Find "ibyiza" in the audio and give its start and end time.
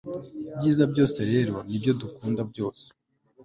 0.53-0.83